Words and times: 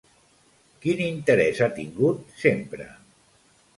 Quin 0.85 1.03
interès 1.09 1.61
ha 1.65 1.69
tingut 1.75 2.25
sempre? 2.47 2.89